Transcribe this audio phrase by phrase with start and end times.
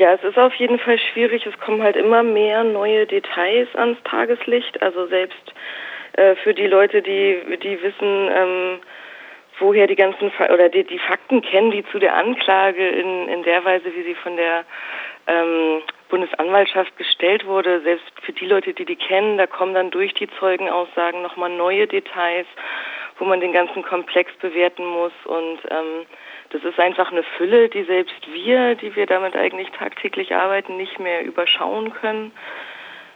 [0.00, 1.44] Ja, es ist auf jeden Fall schwierig.
[1.44, 4.80] Es kommen halt immer mehr neue Details ans Tageslicht.
[4.80, 5.52] Also selbst
[6.14, 8.78] äh, für die Leute, die, die wissen, ähm,
[9.58, 13.42] woher die ganzen Fa oder die, die Fakten kennen, die zu der Anklage in, in
[13.42, 14.64] der Weise, wie sie von der
[15.26, 20.14] ähm, Bundesanwaltschaft gestellt wurde, selbst für die Leute, die die kennen, da kommen dann durch
[20.14, 22.46] die Zeugenaussagen nochmal neue Details,
[23.18, 26.06] wo man den ganzen Komplex bewerten muss und ähm,
[26.50, 30.98] das ist einfach eine Fülle, die selbst wir, die wir damit eigentlich tagtäglich arbeiten, nicht
[30.98, 32.32] mehr überschauen können.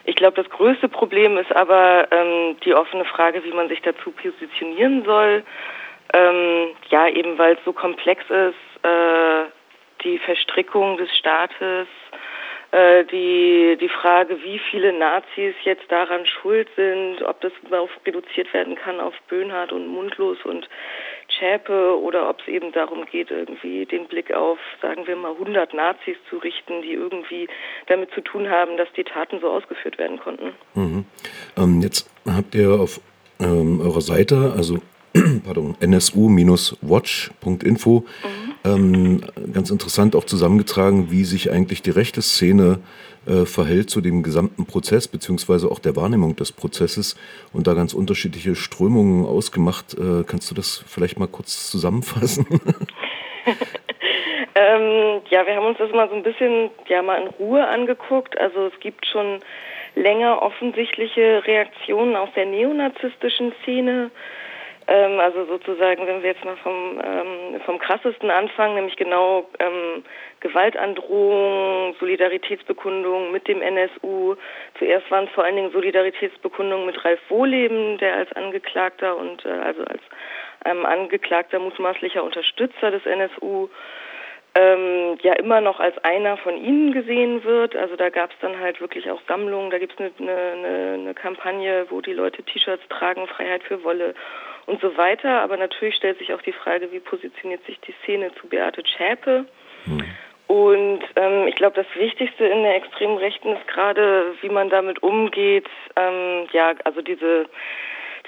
[0.05, 4.11] Ich glaube, das größte Problem ist aber ähm, die offene Frage, wie man sich dazu
[4.13, 5.43] positionieren soll.
[6.13, 9.45] Ähm, ja, eben weil es so komplex ist, äh,
[10.05, 11.89] die Verstrickung des Staates,
[12.71, 18.53] äh, die, die Frage, wie viele Nazis jetzt daran schuld sind, ob das darauf reduziert
[18.53, 20.69] werden kann auf Böhnhardt und Mundlos und
[21.39, 25.75] Schäpe oder ob es eben darum geht, irgendwie den Blick auf, sagen wir mal, 100
[25.75, 27.49] Nazis zu richten, die irgendwie
[27.87, 30.53] damit zu tun haben, dass die Taten so ausgeführt werden konnten.
[30.75, 31.05] Mhm.
[31.57, 33.01] Ähm, jetzt habt ihr auf
[33.41, 34.79] ähm, eurer Seite, also
[35.45, 38.44] pardon, nsu-watch.info, mhm.
[38.65, 39.21] Ähm,
[39.53, 42.81] ganz interessant auch zusammengetragen, wie sich eigentlich die rechte Szene
[43.27, 47.17] äh, verhält zu dem gesamten Prozess, beziehungsweise auch der Wahrnehmung des Prozesses
[47.53, 49.95] und da ganz unterschiedliche Strömungen ausgemacht.
[49.95, 52.47] Äh, kannst du das vielleicht mal kurz zusammenfassen?
[54.55, 58.39] ähm, ja, wir haben uns das mal so ein bisschen ja mal in Ruhe angeguckt.
[58.39, 59.41] Also es gibt schon
[59.95, 64.11] länger offensichtliche Reaktionen aus der neonazistischen Szene
[64.87, 70.05] ähm, also sozusagen, wenn wir jetzt mal vom, ähm, vom krassesten anfangen, nämlich genau ähm,
[70.41, 74.37] Gewaltandrohung, Solidaritätsbekundung mit dem NSU.
[74.79, 79.49] Zuerst waren es vor allen Dingen Solidaritätsbekundungen mit Ralf Wohleben, der als Angeklagter und äh,
[79.49, 80.03] also als
[80.67, 83.69] ähm, angeklagter mutmaßlicher Unterstützer des NSU
[84.55, 87.75] ähm, ja immer noch als einer von ihnen gesehen wird.
[87.75, 91.15] Also da gab es dann halt wirklich auch Sammlungen, da gibt es eine, eine, eine
[91.15, 94.15] Kampagne, wo die Leute T-Shirts tragen, Freiheit für Wolle
[94.67, 95.41] und so weiter.
[95.41, 99.47] Aber natürlich stellt sich auch die Frage, wie positioniert sich die Szene zu Beate Zschäpe?
[99.85, 100.05] Hm.
[100.47, 105.03] Und ähm, ich glaube, das Wichtigste in der extremen Rechten ist gerade, wie man damit
[105.03, 105.67] umgeht.
[105.97, 107.47] Ähm, ja, also diese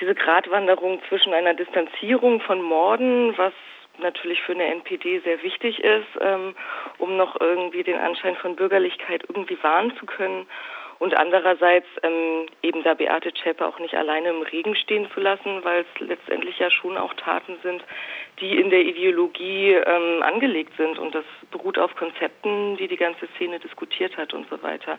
[0.01, 3.53] diese Gratwanderung zwischen einer Distanzierung von Morden, was
[3.99, 6.55] natürlich für eine NPD sehr wichtig ist, ähm,
[6.99, 10.47] um noch irgendwie den Anschein von Bürgerlichkeit irgendwie wahren zu können
[10.99, 15.63] und andererseits ähm, eben da Beate Zschäpe auch nicht alleine im Regen stehen zu lassen,
[15.63, 17.85] weil es letztendlich ja schon auch Taten sind,
[18.41, 23.27] die in der Ideologie ähm, angelegt sind und das beruht auf Konzepten, die die ganze
[23.37, 24.99] Szene diskutiert hat und so weiter.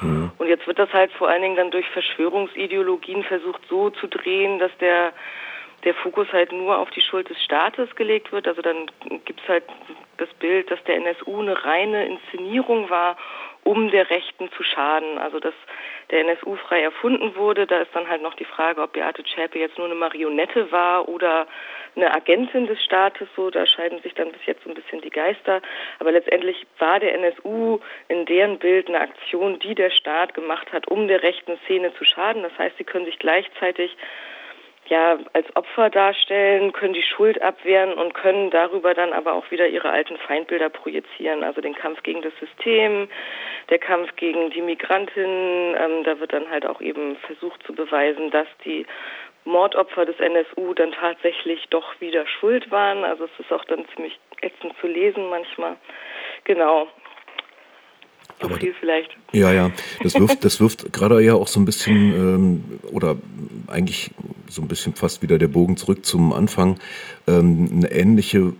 [0.00, 0.30] Mhm.
[0.38, 4.58] Und jetzt wird das halt vor allen Dingen dann durch Verschwörungsideologien versucht so zu drehen,
[4.58, 5.12] dass der
[5.84, 8.46] der Fokus halt nur auf die Schuld des Staates gelegt wird.
[8.46, 8.90] Also dann
[9.24, 9.64] gibt es halt
[10.18, 13.16] das Bild, dass der NSU eine reine Inszenierung war
[13.64, 15.18] um der Rechten zu schaden.
[15.18, 15.54] Also dass
[16.10, 19.58] der NSU frei erfunden wurde, da ist dann halt noch die Frage, ob Beate Zschäpe
[19.58, 21.46] jetzt nur eine Marionette war oder
[21.96, 23.28] eine Agentin des Staates.
[23.36, 25.60] So, da scheiden sich dann bis jetzt so ein bisschen die Geister.
[25.98, 30.88] Aber letztendlich war der NSU in deren Bild eine Aktion, die der Staat gemacht hat,
[30.88, 32.42] um der rechten Szene zu schaden.
[32.42, 33.96] Das heißt, sie können sich gleichzeitig
[34.90, 39.68] ja als Opfer darstellen, können die Schuld abwehren und können darüber dann aber auch wieder
[39.68, 41.42] ihre alten Feindbilder projizieren.
[41.42, 43.08] Also den Kampf gegen das System,
[43.70, 45.76] der Kampf gegen die Migrantinnen.
[45.78, 48.84] Ähm, da wird dann halt auch eben versucht zu beweisen, dass die
[49.44, 53.04] Mordopfer des NSU dann tatsächlich doch wieder schuld waren.
[53.04, 55.76] Also es ist auch dann ziemlich ätzend zu lesen manchmal.
[56.44, 56.88] Genau.
[58.40, 59.10] So Aber viel vielleicht.
[59.32, 59.70] Ja, ja.
[60.02, 63.16] Das wirft, das wirft gerade ja auch so ein bisschen ähm, oder
[63.66, 64.10] eigentlich
[64.48, 66.78] so ein bisschen fast wieder der Bogen zurück zum Anfang,
[67.28, 68.54] ähm, eine ähnliche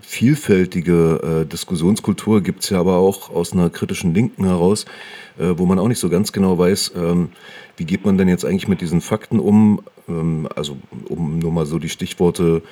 [0.00, 4.84] vielfältige äh, Diskussionskultur gibt es ja aber auch aus einer kritischen Linken heraus,
[5.38, 7.30] äh, wo man auch nicht so ganz genau weiß, ähm,
[7.76, 10.76] wie geht man denn jetzt eigentlich mit diesen Fakten um, ähm, also
[11.08, 12.62] um nur mal so die Stichworte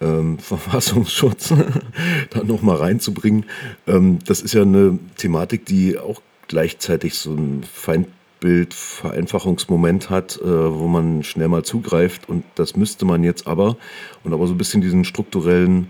[0.00, 1.52] ähm, Verfassungsschutz
[2.30, 3.46] da nochmal reinzubringen.
[3.86, 8.08] Ähm, das ist ja eine Thematik, die auch gleichzeitig so ein Feind
[8.38, 13.76] Bild Vereinfachungsmoment hat, äh, wo man schnell mal zugreift und das müsste man jetzt aber
[14.24, 15.88] und aber so ein bisschen diesen strukturellen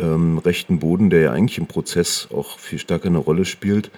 [0.00, 3.90] ähm, rechten Boden, der ja eigentlich im Prozess auch viel stärker eine Rolle spielt,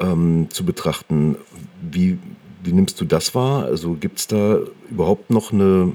[0.00, 1.36] ähm, zu betrachten.
[1.80, 2.18] Wie,
[2.62, 3.64] wie nimmst du das wahr?
[3.64, 4.58] Also gibt es da
[4.90, 5.92] überhaupt noch eine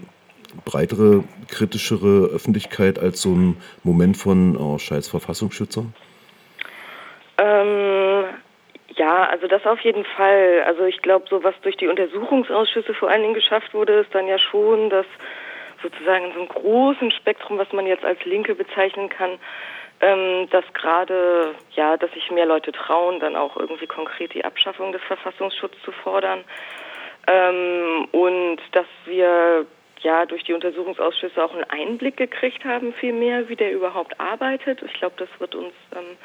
[0.66, 5.86] breitere, kritischere Öffentlichkeit als so ein Moment von oh, scheiß Verfassungsschützer?
[7.38, 8.26] Ähm,
[8.96, 10.64] ja, also das auf jeden Fall.
[10.66, 14.28] Also ich glaube, so was durch die Untersuchungsausschüsse vor allen Dingen geschafft wurde, ist dann
[14.28, 15.06] ja schon, dass
[15.82, 19.40] sozusagen in so einem großen Spektrum, was man jetzt als Linke bezeichnen kann,
[20.00, 24.92] ähm, dass gerade, ja, dass sich mehr Leute trauen, dann auch irgendwie konkret die Abschaffung
[24.92, 26.44] des Verfassungsschutzes zu fordern.
[27.28, 29.66] Ähm, und dass wir
[30.02, 34.82] ja durch die Untersuchungsausschüsse auch einen Einblick gekriegt haben, viel mehr, wie der überhaupt arbeitet.
[34.84, 36.18] Ich glaube, das wird uns ähm,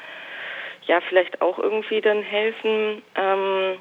[0.85, 3.01] ja vielleicht auch irgendwie dann helfen.
[3.15, 3.77] Ähm,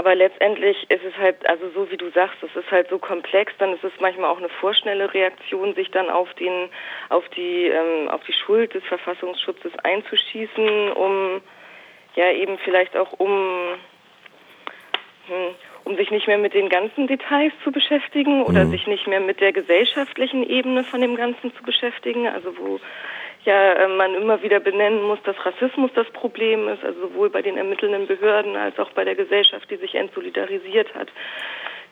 [0.00, 3.52] aber letztendlich ist es halt, also so wie du sagst, es ist halt so komplex,
[3.58, 6.70] dann ist es manchmal auch eine vorschnelle Reaktion, sich dann auf den,
[7.10, 11.42] auf die, ähm, auf die Schuld des Verfassungsschutzes einzuschießen, um
[12.16, 13.74] ja eben vielleicht auch um
[15.26, 15.54] hm,
[15.84, 18.70] um sich nicht mehr mit den ganzen Details zu beschäftigen oder mhm.
[18.70, 22.80] sich nicht mehr mit der gesellschaftlichen Ebene von dem Ganzen zu beschäftigen, also wo
[23.44, 27.42] ja äh, man immer wieder benennen muss, dass Rassismus das Problem ist, also sowohl bei
[27.42, 31.08] den ermittelnden Behörden als auch bei der Gesellschaft, die sich entsolidarisiert hat,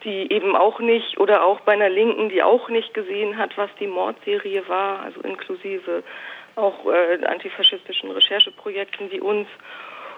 [0.05, 3.71] die eben auch nicht oder auch bei einer Linken, die auch nicht gesehen hat, was
[3.81, 6.03] die Mordserie war, also inklusive
[6.57, 9.49] auch äh, antifaschistischen Rechercheprojekten wie uns.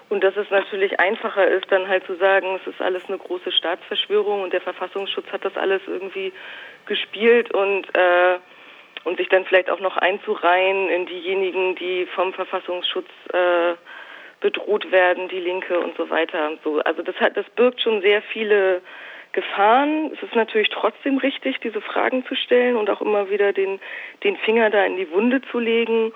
[0.08, 3.52] Und dass es natürlich einfacher ist, dann halt zu sagen, es ist alles eine große
[3.52, 6.32] Staatsverschwörung und der Verfassungsschutz hat das alles irgendwie
[6.86, 8.38] gespielt und äh,
[9.04, 13.74] und sich dann vielleicht auch noch einzureihen in diejenigen, die vom Verfassungsschutz äh,
[14.40, 16.80] bedroht werden, die Linke und so weiter und so.
[16.80, 18.82] Also das hat, das birgt schon sehr viele
[19.32, 20.10] Gefahren.
[20.12, 23.80] Es ist natürlich trotzdem richtig, diese Fragen zu stellen und auch immer wieder den,
[24.24, 26.12] den Finger da in die Wunde zu legen.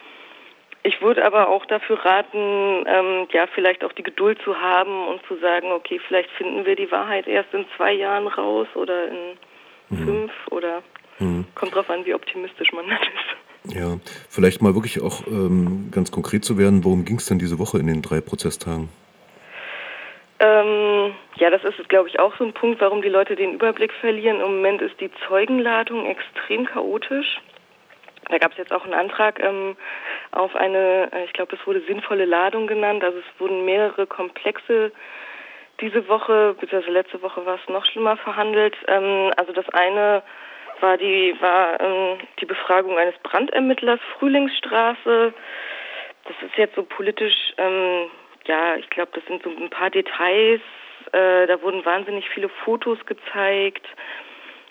[0.83, 5.25] Ich würde aber auch dafür raten, ähm, ja, vielleicht auch die Geduld zu haben und
[5.27, 9.39] zu sagen, okay, vielleicht finden wir die Wahrheit erst in zwei Jahren raus oder in
[9.89, 10.05] mhm.
[10.05, 10.83] fünf oder
[11.19, 11.47] mhm.
[11.55, 13.77] kommt drauf an, wie optimistisch man dann ist.
[13.77, 17.59] Ja, vielleicht mal wirklich auch ähm, ganz konkret zu werden, worum ging es denn diese
[17.59, 18.91] Woche in den drei Prozesstagen?
[20.39, 23.93] Ähm, ja, das ist, glaube ich, auch so ein Punkt, warum die Leute den Überblick
[23.95, 24.41] verlieren.
[24.41, 27.41] Im Moment ist die Zeugenladung extrem chaotisch.
[28.31, 29.77] Da gab es jetzt auch einen Antrag ähm,
[30.33, 33.05] auf eine, äh, ich glaube, es wurde sinnvolle Ladung genannt.
[33.05, 34.93] Also es wurden mehrere Komplexe
[35.81, 38.77] diese Woche, beziehungsweise letzte Woche war es noch schlimmer verhandelt.
[38.89, 40.23] Ähm, also das eine
[40.81, 45.33] war die war ähm, die Befragung eines Brandermittlers Frühlingsstraße.
[46.25, 48.11] Das ist jetzt so politisch, ähm,
[48.47, 50.63] ja, ich glaube, das sind so ein paar Details.
[51.13, 53.87] Äh, da wurden wahnsinnig viele Fotos gezeigt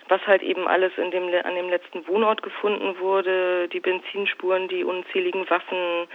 [0.09, 4.83] was halt eben alles in dem, an dem letzten Wohnort gefunden wurde, die Benzinspuren, die
[4.83, 6.07] unzähligen Waffen,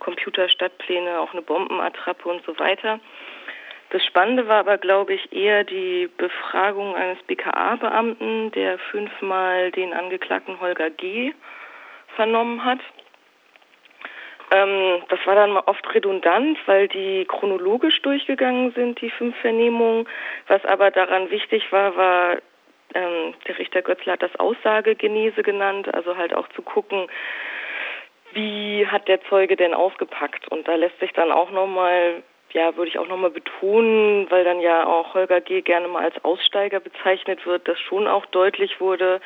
[0.00, 3.00] Computerstadtpläne, auch eine Bombenattrappe und so weiter.
[3.94, 10.60] Das Spannende war aber, glaube ich, eher die Befragung eines BKA-Beamten, der fünfmal den Angeklagten
[10.60, 11.32] Holger G.
[12.16, 12.80] vernommen hat.
[14.50, 20.08] Ähm, das war dann mal oft redundant, weil die chronologisch durchgegangen sind, die fünf Vernehmungen.
[20.48, 22.38] Was aber daran wichtig war, war
[22.94, 27.06] ähm, der Richter Götzler hat das Aussagegenese genannt, also halt auch zu gucken,
[28.32, 30.48] wie hat der Zeuge denn ausgepackt?
[30.48, 32.24] Und da lässt sich dann auch nochmal,
[32.54, 35.60] ja, würde ich auch nochmal betonen, weil dann ja auch Holger G.
[35.60, 39.20] gerne mal als Aussteiger bezeichnet wird, dass schon auch deutlich wurde,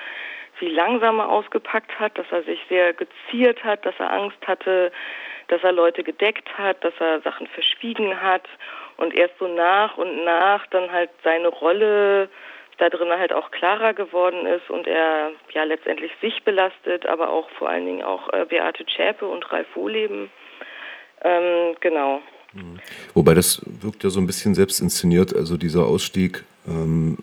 [0.61, 4.91] wie langsam er ausgepackt hat, dass er sich sehr geziert hat, dass er Angst hatte,
[5.49, 8.49] dass er Leute gedeckt hat, dass er Sachen verschwiegen hat
[8.97, 12.31] und erst so nach und nach dann halt seine Rolle
[12.79, 17.51] da drin halt auch klarer geworden ist und er ja letztendlich sich belastet, aber auch
[17.51, 20.31] vor allen Dingen auch äh, Beate Zschäpe und Ralf Wohleben.
[21.23, 22.23] Ähm, genau.
[22.55, 22.81] Mhm.
[23.15, 26.45] Wobei das wirkt ja so ein bisschen selbst inszeniert, also dieser Ausstieg.
[26.67, 27.19] Ähm,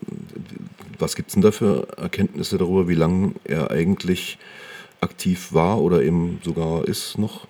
[0.98, 4.38] was gibt es denn da für Erkenntnisse darüber, wie lange er eigentlich
[5.00, 7.46] aktiv war oder eben sogar ist noch?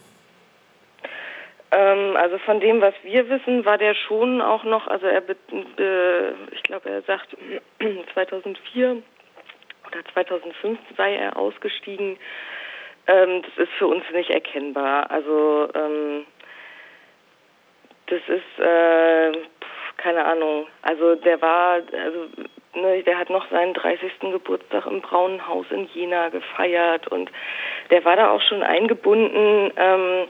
[1.71, 5.37] Ähm, also von dem, was wir wissen, war der schon auch noch, also er, be,
[6.53, 7.37] ich glaube, er sagt
[8.15, 9.03] 2004
[9.87, 12.17] oder 2005 sei er ausgestiegen.
[13.07, 15.11] Ähm, das ist für uns nicht erkennbar.
[15.11, 16.25] Also ähm,
[18.07, 19.33] das ist äh,
[19.97, 20.67] keine Ahnung.
[20.83, 22.27] Also der war, also
[22.75, 24.21] ne, der hat noch seinen 30.
[24.21, 27.31] Geburtstag im Braunen Haus in Jena gefeiert und
[27.91, 29.73] der war da auch schon eingebunden.
[29.77, 30.29] Ähm,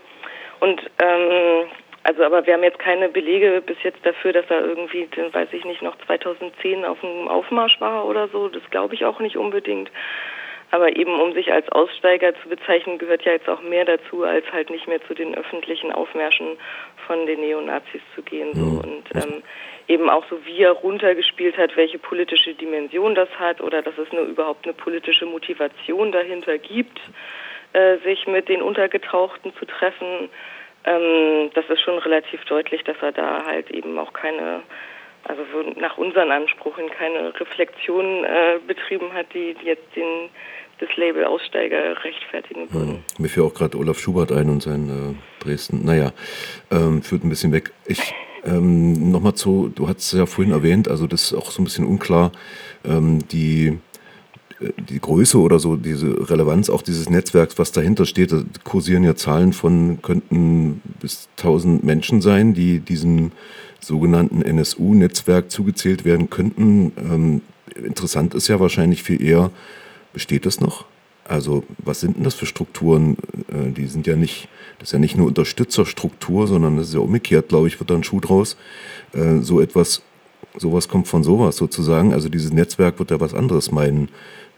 [0.60, 1.68] und ähm,
[2.04, 5.64] also, aber wir haben jetzt keine Belege bis jetzt dafür, dass er irgendwie, weiß ich
[5.64, 8.48] nicht, noch 2010 auf dem Aufmarsch war oder so.
[8.48, 9.90] Das glaube ich auch nicht unbedingt.
[10.70, 14.44] Aber eben, um sich als Aussteiger zu bezeichnen, gehört ja jetzt auch mehr dazu, als
[14.52, 16.58] halt nicht mehr zu den öffentlichen Aufmärschen
[17.06, 18.54] von den Neonazis zu gehen.
[18.54, 18.64] So.
[18.64, 18.78] Mhm.
[18.78, 19.42] Und ähm,
[19.88, 24.12] eben auch so, wie er runtergespielt hat, welche politische Dimension das hat oder dass es
[24.12, 27.00] nur überhaupt eine politische Motivation dahinter gibt.
[27.76, 30.30] Äh, sich mit den Untergetauchten zu treffen.
[30.84, 34.62] Ähm, das ist schon relativ deutlich, dass er da halt eben auch keine
[35.24, 35.42] also
[35.78, 40.30] nach unseren Ansprüchen keine Reflexion äh, betrieben hat, die, die jetzt den
[40.78, 42.92] das Label Aussteiger rechtfertigen würden.
[43.18, 43.22] Mhm.
[43.22, 45.84] Mir fiel auch gerade Olaf Schubert ein und sein äh, Dresden.
[45.84, 46.12] Naja,
[46.70, 47.72] ähm, führt ein bisschen weg.
[47.86, 48.14] Ich
[48.44, 51.64] ähm, nochmal zu, du hast es ja vorhin erwähnt, also das ist auch so ein
[51.64, 52.32] bisschen unklar,
[52.84, 53.78] ähm, die
[54.60, 59.04] äh, die Größe oder so, diese Relevanz auch dieses Netzwerks, was dahinter steht, da kursieren
[59.04, 63.32] ja Zahlen von, könnten bis 1000 Menschen sein, die diesem
[63.80, 66.92] sogenannten NSU-Netzwerk zugezählt werden könnten.
[66.98, 67.42] Ähm,
[67.74, 69.50] interessant ist ja wahrscheinlich viel eher,
[70.16, 70.86] Besteht das noch?
[71.28, 73.18] Also was sind denn das für Strukturen?
[73.50, 77.00] Äh, die sind ja nicht, das ist ja nicht nur Unterstützerstruktur, sondern das ist ja
[77.00, 78.56] umgekehrt, glaube ich, wird da ein Schuh draus.
[79.12, 80.02] Äh, so etwas,
[80.54, 82.14] sowas kommt von sowas sozusagen.
[82.14, 84.08] Also dieses Netzwerk wird ja was anderes meinen.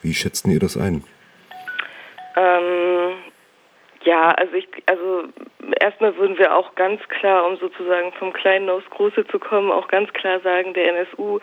[0.00, 1.02] Wie schätzen ihr das ein?
[2.36, 3.14] Ähm,
[4.04, 5.24] ja, also ich, also
[5.80, 9.88] erstmal würden wir auch ganz klar, um sozusagen vom Kleinen aufs Große zu kommen, auch
[9.88, 11.40] ganz klar sagen, der NSU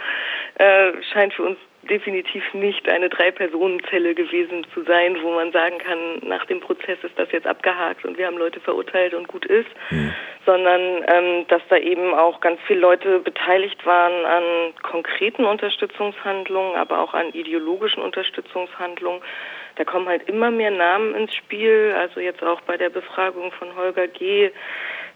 [0.56, 1.58] äh, scheint für uns
[1.90, 7.18] definitiv nicht eine Drei-Personen-Zelle gewesen zu sein, wo man sagen kann, nach dem Prozess ist
[7.18, 10.14] das jetzt abgehakt und wir haben Leute verurteilt und gut ist, mhm.
[10.46, 14.44] sondern ähm, dass da eben auch ganz viele Leute beteiligt waren an
[14.82, 19.22] konkreten Unterstützungshandlungen, aber auch an ideologischen Unterstützungshandlungen.
[19.76, 23.76] Da kommen halt immer mehr Namen ins Spiel, also jetzt auch bei der Befragung von
[23.76, 24.52] Holger G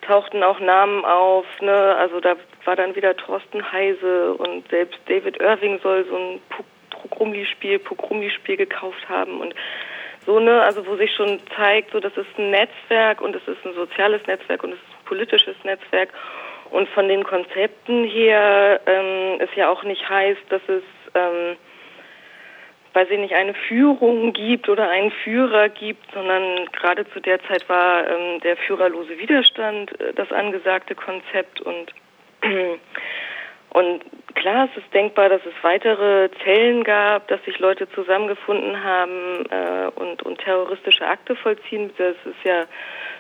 [0.10, 1.96] tauchten auch Namen auf, ne?
[1.96, 2.36] Also da
[2.66, 6.42] war dann wieder Thorsten Heise und selbst David Irving soll so ein
[6.89, 9.54] Pogrumli-Spiel, Pogrumli-Spiel gekauft haben und
[10.25, 13.66] so, ne, also wo sich schon zeigt, so das ist ein Netzwerk und es ist
[13.66, 16.10] ein soziales Netzwerk und es ist ein politisches Netzwerk
[16.72, 21.56] und von den Konzepten her ähm, es ja auch nicht heißt, dass es ähm,
[22.93, 27.67] weiß ich nicht, eine Führung gibt oder einen Führer gibt, sondern gerade zu der Zeit
[27.69, 31.93] war ähm, der führerlose Widerstand äh, das angesagte Konzept und
[33.72, 34.03] und
[34.36, 39.91] klar, es ist denkbar, dass es weitere Zellen gab, dass sich Leute zusammengefunden haben äh,
[39.96, 41.91] und, und terroristische Akte vollziehen.
[41.98, 42.65] Das ist ja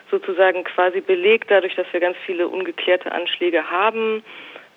[0.09, 4.23] sozusagen quasi belegt dadurch, dass wir ganz viele ungeklärte Anschläge haben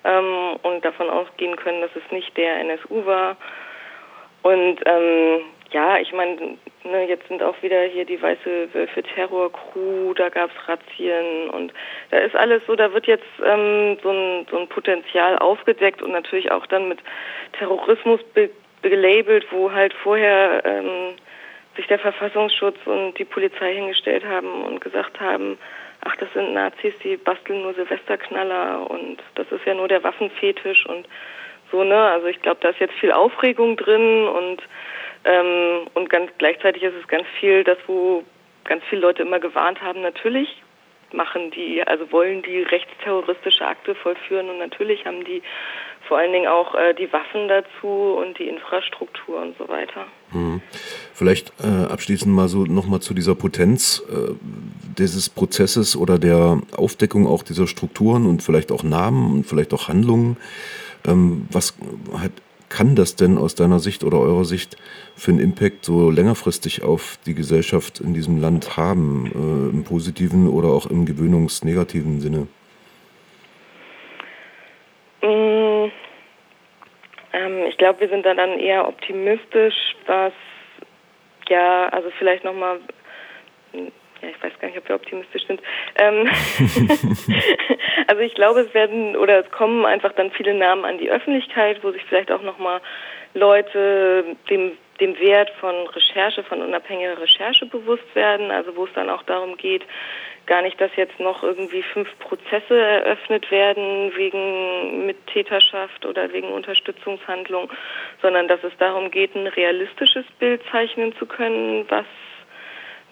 [0.05, 3.37] ähm, und davon ausgehen können, dass es nicht der NSU war.
[4.43, 5.41] Und ähm,
[5.73, 10.55] ja, ich meine, ne, jetzt sind auch wieder hier die Weiße Wölfe Terror-Crew, da gab's
[10.67, 11.73] Razzien und
[12.11, 16.13] da ist alles so, da wird jetzt ähm, so, ein, so ein Potenzial aufgedeckt und
[16.13, 16.99] natürlich auch dann mit
[17.59, 18.51] Terrorismus be
[18.83, 21.15] belabelt, wo halt vorher ähm,
[21.77, 25.57] sich der Verfassungsschutz und die Polizei hingestellt haben und gesagt haben,
[26.01, 30.85] ach, das sind Nazis, die basteln nur Silvesterknaller und das ist ja nur der Waffenfetisch
[30.87, 31.07] und
[31.73, 31.97] so, ne?
[31.97, 34.63] Also ich glaube, da ist jetzt viel Aufregung drin und
[35.25, 38.25] ähm, und ganz gleichzeitig ist es ganz viel, das wo
[38.65, 40.63] ganz viele Leute immer gewarnt haben, natürlich
[41.13, 45.43] machen die, also wollen die rechtsterroristische Akte vollführen und natürlich haben die
[46.09, 50.07] vor allen Dingen auch äh, die Waffen dazu und die Infrastruktur und so weiter.
[50.33, 50.61] Hm.
[51.15, 54.33] Vielleicht äh, abschließend mal so nochmal zu dieser Potenz äh,
[54.99, 59.89] dieses Prozesses oder der Aufdeckung auch dieser Strukturen und vielleicht auch Namen und vielleicht auch
[59.89, 60.37] Handlungen.
[61.07, 61.77] Ähm, was
[62.19, 62.33] hat,
[62.69, 64.77] kann das denn aus deiner Sicht oder eurer Sicht
[65.15, 70.49] für einen Impact so längerfristig auf die Gesellschaft in diesem Land haben, äh, im positiven
[70.49, 72.47] oder auch im gewöhnungsnegativen Sinne?
[75.23, 75.91] Mm,
[77.33, 79.75] ähm, ich glaube, wir sind da dann eher optimistisch,
[80.07, 80.33] was
[81.49, 82.81] ja, also vielleicht nochmal
[84.23, 85.61] ja, ich weiß gar nicht, ob wir optimistisch sind.
[85.97, 86.29] Ähm
[88.07, 91.83] also ich glaube, es werden oder es kommen einfach dann viele Namen an die Öffentlichkeit,
[91.83, 92.81] wo sich vielleicht auch nochmal
[93.35, 99.11] Leute dem, dem Wert von Recherche, von unabhängiger Recherche bewusst werden, also wo es dann
[99.11, 99.83] auch darum geht,
[100.47, 107.71] gar nicht, dass jetzt noch irgendwie fünf Prozesse eröffnet werden wegen Mittäterschaft oder wegen Unterstützungshandlung,
[108.21, 112.07] sondern dass es darum geht, ein realistisches Bild zeichnen zu können, was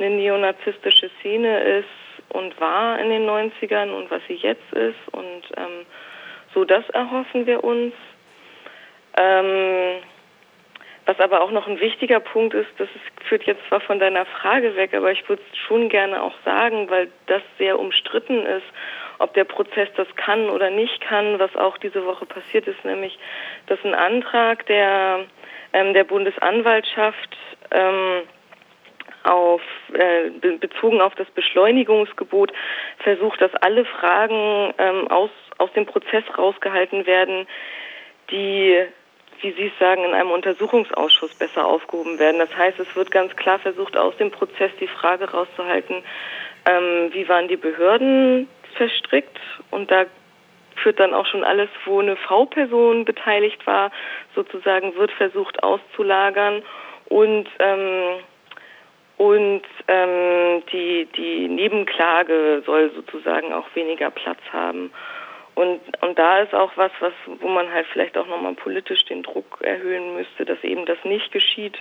[0.00, 1.88] eine neonazistische Szene ist
[2.30, 4.98] und war in den 90ern und was sie jetzt ist.
[5.12, 5.86] Und ähm,
[6.54, 7.94] so das erhoffen wir uns.
[9.16, 10.02] Ähm,
[11.06, 14.26] was aber auch noch ein wichtiger Punkt ist, das ist, führt jetzt zwar von deiner
[14.26, 18.66] Frage weg, aber ich würde es schon gerne auch sagen, weil das sehr umstritten ist,
[19.18, 23.18] ob der Prozess das kann oder nicht kann, was auch diese Woche passiert ist, nämlich
[23.66, 25.24] dass ein Antrag der,
[25.72, 27.36] ähm, der Bundesanwaltschaft
[27.72, 28.22] ähm,
[29.22, 29.60] auf
[29.92, 32.52] äh, bezogen auf das Beschleunigungsgebot
[32.98, 37.46] versucht, dass alle Fragen ähm, aus aus dem Prozess rausgehalten werden,
[38.30, 38.86] die
[39.42, 42.38] wie Sie es sagen, in einem Untersuchungsausschuss besser aufgehoben werden.
[42.38, 46.02] Das heißt, es wird ganz klar versucht, aus dem Prozess die Frage rauszuhalten,
[46.66, 49.38] ähm, wie waren die Behörden verstrickt
[49.70, 50.04] und da
[50.76, 53.90] führt dann auch schon alles, wo eine V-Person beteiligt war,
[54.34, 56.62] sozusagen wird versucht auszulagern
[57.06, 58.20] und ähm,
[59.20, 64.90] und ähm, die die Nebenklage soll sozusagen auch weniger Platz haben.
[65.54, 69.22] Und, und da ist auch was, was, wo man halt vielleicht auch nochmal politisch den
[69.22, 71.76] Druck erhöhen müsste, dass eben das nicht geschieht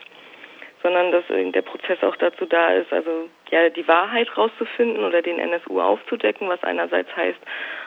[0.82, 5.40] sondern dass der Prozess auch dazu da ist, also ja die Wahrheit rauszufinden oder den
[5.40, 7.40] NSU aufzudecken, was einerseits heißt,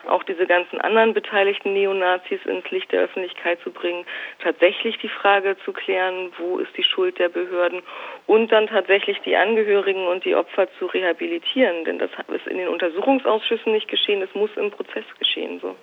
[0.08, 4.04] auch diese ganzen anderen beteiligten Neonazis ins Licht der Öffentlichkeit zu bringen,
[4.42, 7.82] tatsächlich die Frage zu klären, wo ist die Schuld der Behörden
[8.26, 12.68] und dann tatsächlich die Angehörigen und die Opfer zu rehabilitieren, denn das ist in den
[12.68, 15.76] Untersuchungsausschüssen nicht geschehen, es muss im Prozess geschehen so.